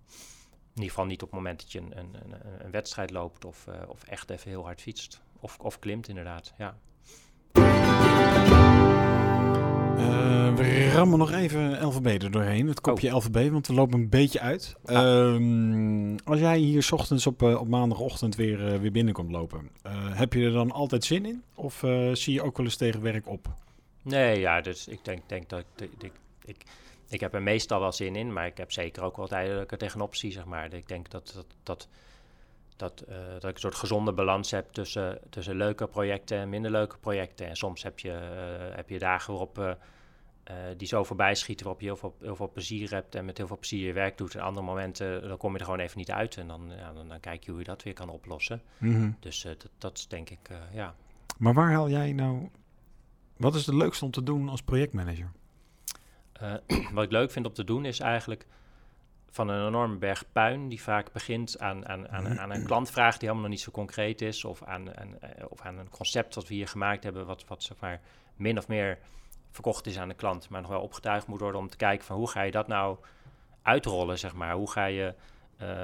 [0.74, 3.46] In ieder geval niet op het moment dat je een, een, een, een wedstrijd loopt
[3.46, 5.22] of, uh, of echt even heel hard fietst.
[5.40, 6.78] Of, of klimt inderdaad, ja.
[10.60, 13.16] We rammen nog even LVB er doorheen, het kopje oh.
[13.16, 14.76] LVB, want we lopen een beetje uit.
[14.86, 15.34] Ah.
[15.34, 19.70] Um, als jij hier s ochtends op, uh, op maandagochtend weer, uh, weer binnenkomt lopen,
[20.14, 21.44] heb je er dan altijd zin in?
[21.56, 23.48] Of zie je ook wel eens tegen werk op?
[24.02, 26.12] Nee, ja, dus ik denk, denk dat ik, ik,
[26.46, 26.64] ik,
[27.10, 29.64] ik heb er meestal wel zin in, maar ik heb zeker ook wel tijden dat
[29.64, 30.74] ik er tegenop zie, zeg maar.
[30.74, 31.88] Ik denk dat, dat, dat,
[32.76, 36.98] dat, dat ik een soort gezonde balans heb tussen, tussen leuke projecten en minder leuke
[36.98, 37.48] projecten.
[37.48, 38.12] En soms heb je,
[38.76, 39.72] heb je dagen waarop uh,
[40.78, 43.48] die zo voorbij schieten waarop je heel veel, heel veel plezier hebt en met heel
[43.48, 44.36] veel plezier je werk doet.
[44.36, 47.08] En andere momenten dan kom je er gewoon even niet uit en dan, ja, dan,
[47.08, 48.62] dan kijk je hoe je dat weer kan oplossen.
[48.78, 49.18] Mm -hmm.
[49.20, 50.96] Dus uh, dat, dat is denk ik, uh, ja.
[51.38, 52.50] Maar waar haal jij nou,
[53.38, 55.32] wat is het leukste om te doen als projectmanager?
[56.94, 58.46] wat ik leuk vind om te doen is eigenlijk
[59.30, 63.22] van een enorme berg puin die vaak begint aan, aan, aan, aan een klantvraag die
[63.22, 65.18] helemaal nog niet zo concreet is of aan, aan,
[65.50, 68.02] of aan een concept wat we hier gemaakt hebben wat, wat zeg maar
[68.36, 69.00] min of meer
[69.52, 72.18] verkocht is aan de klant, maar nog wel opgetuigd moet worden om te kijken van
[72.18, 72.98] hoe ga je dat nou
[73.62, 74.54] uitrollen, zeg maar.
[74.54, 75.14] Hoe ga je,
[75.62, 75.84] uh, uh,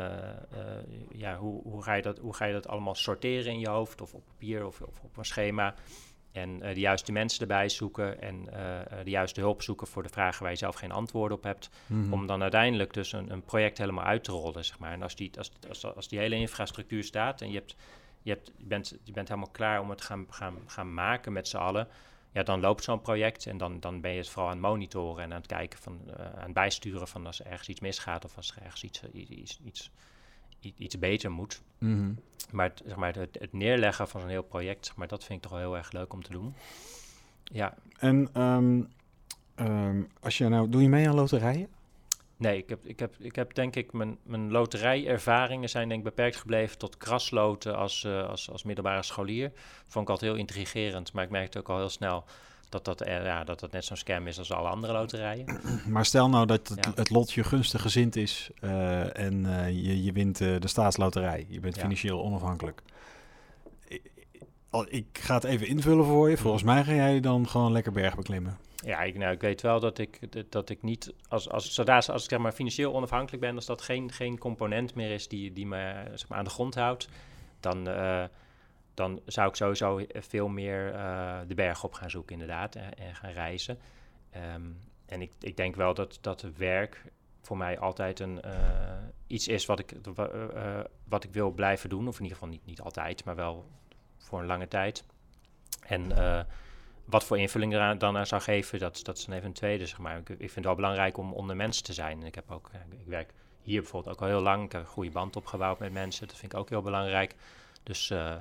[1.11, 4.01] ja, hoe, hoe, ga je dat, hoe ga je dat allemaal sorteren in je hoofd
[4.01, 5.73] of op papier of, of op een schema.
[6.31, 8.43] En uh, de juiste mensen erbij zoeken en
[9.03, 11.69] de juiste hulp zoeken voor de vragen waar je zelf geen antwoorden op hebt.
[11.85, 12.13] Mm -hmm.
[12.13, 14.91] Om dan uiteindelijk dus een, een, project helemaal uit te rollen, zeg maar.
[14.91, 17.75] En als die, als, als, als die hele infrastructuur staat en je, hebt,
[18.21, 21.47] je, hebt, je, bent, je bent helemaal klaar om het gaan, gaan, gaan maken met
[21.47, 21.87] z'n allen
[22.35, 25.23] ja, dan loopt zo'n project en dan, dan ben je het vooral aan het monitoren
[25.23, 28.25] en aan het kijken van, uh, aan het bijsturen van als er ergens iets misgaat
[28.25, 29.91] of als er ergens iets, iets, iets,
[30.77, 31.61] iets, beter moet.
[31.77, 32.19] Mm -hmm.
[32.51, 35.37] Maar, het, zeg maar het, het, neerleggen van zo'n heel project, zeg maar, dat vind
[35.37, 36.55] ik toch wel heel erg leuk om te doen.
[37.43, 37.73] Ja.
[37.97, 38.87] En um,
[39.55, 41.69] um, als je nou, doe je mee aan loterijen?
[42.37, 46.05] Nee, ik heb, ik heb, ik heb denk ik mijn, mijn loterijervaringen zijn denk ik
[46.05, 49.51] beperkt gebleven tot krasloten als, uh, als, als middelbare scholier.
[49.85, 52.23] Vond ik altijd heel intrigerend, maar ik merkte ook al heel snel
[52.69, 55.59] dat dat, uh, ja, dat, dat net zo'n scam is als alle andere loterijen.
[55.93, 56.91] Maar stel nou dat het, ja.
[56.95, 61.45] het lot je gunstig gezind is uh, en je, je wint de staatsloterij.
[61.49, 61.81] Je bent ja.
[61.81, 62.81] financieel onafhankelijk.
[64.81, 66.37] Ik, ik ga het even invullen voor je.
[66.37, 68.57] Volgens mij ga jij dan gewoon lekker berg beklimmen.
[68.75, 70.19] Ja, ik, nou, ik weet wel dat ik,
[70.51, 73.81] dat ik niet, als, als, zodra, als ik zeg maar, financieel onafhankelijk ben, als dat
[73.81, 77.07] geen, geen component meer is die, die me zeg maar, aan de grond houdt,
[77.59, 78.23] dan, uh,
[78.93, 83.15] dan zou ik sowieso veel meer uh, de berg op gaan zoeken, inderdaad, en, en
[83.15, 83.79] gaan reizen.
[84.55, 87.03] Um, en ik, ik denk wel dat, dat werk
[87.41, 88.51] voor mij altijd een, uh,
[89.27, 89.93] iets is wat ik,
[91.07, 93.65] wat ik wil blijven doen, of in ieder geval niet, niet altijd, maar wel
[94.25, 95.03] voor een lange tijd.
[95.87, 96.11] En
[97.05, 99.85] wat voor invulling er dan aan zou geven, dat, dat is dan even een tweede,
[99.85, 100.17] zeg maar.
[100.17, 102.23] Ik, ik vind het wel belangrijk om onder mensen te zijn.
[102.23, 104.65] Ik heb ook, ik werk hier bijvoorbeeld ook al heel lang.
[104.65, 106.27] Ik heb een goede band opgebouwd met mensen.
[106.27, 107.35] Dat vind ik ook heel belangrijk.
[107.83, 108.35] Dus, uh,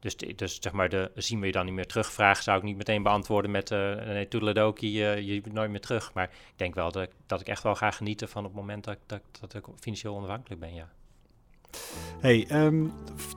[0.00, 2.76] dus, dus zeg maar, de zien we je dan niet meer terugvragen, zou ik niet
[2.76, 6.12] meteen beantwoorden met uh, nee, uh, je bent nooit meer terug.
[6.12, 8.98] Maar ik denk wel dat, dat ik echt wel ga genieten van het moment dat,
[9.06, 10.88] dat, dat ik financieel onafhankelijk ben, ja.
[12.20, 12.92] Hey, um,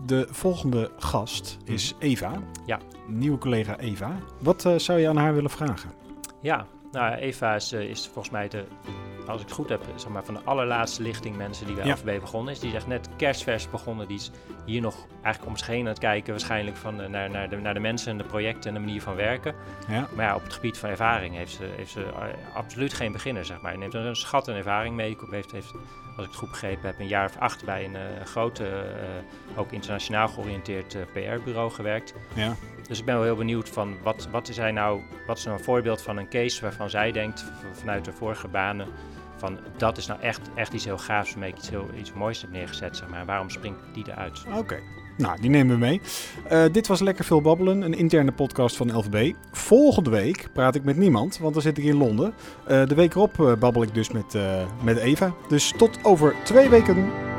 [0.06, 2.04] de volgende gast is mhm.
[2.04, 2.42] Eva.
[2.66, 2.80] Ja.
[3.08, 4.18] Nieuwe collega Eva.
[4.40, 5.92] Wat uh, zou je aan haar willen vragen?
[6.42, 8.66] Ja, nou, Eva is, uh, is volgens mij de,
[9.32, 12.20] als ik het goed heb, zeg maar van de allerlaatste lichting mensen die bij ja.
[12.20, 12.60] Begonnen is.
[12.60, 14.08] Die echt net kerstvers begonnen.
[14.08, 14.32] Die is
[14.66, 17.56] hier nog eigenlijk om zich heen aan het kijken, waarschijnlijk van de, naar, naar, de,
[17.56, 19.56] naar de mensen en de projecten en de manier van werken.
[19.88, 20.08] Ja.
[20.16, 23.46] Maar ja, op het gebied van ervaring heeft ze, heeft ze uh, absoluut geen beginner,
[23.46, 23.72] zeg maar.
[23.72, 25.18] Hij neemt een schat en ervaring mee.
[25.30, 25.74] Heeft, heeft,
[26.16, 29.60] als ik het goed begrepen heb, een jaar of acht bij een uh, grote, uh,
[29.60, 32.14] ook internationaal georiënteerd PR-bureau gewerkt.
[32.34, 32.56] Ja.
[32.88, 35.58] dus ik ben wel heel benieuwd van wat, wat is hij nou, wat is nou
[35.58, 38.88] een voorbeeld van een case waarvan zij denkt vanuit de vorige banen
[39.42, 42.42] van dat is nou echt, echt iets heel gaafs waarmee ik iets, heel, iets moois
[42.42, 43.26] heb neergezet, zeg maar.
[43.26, 44.44] Waarom springt die eruit?
[44.58, 44.80] Oké.
[45.18, 46.02] Nou, die nemen we mee.
[46.50, 49.34] Eh, dit was Lekker Veel Babbelen, een interne podcast van LVB.
[49.52, 52.34] Volgende week praat ik met niemand, want dan zit ik in Londen.
[52.68, 54.38] Eh, de week erop eh, babbel ik dus met,
[54.84, 55.34] met Eva.
[55.48, 57.31] Dus tot over twee weken.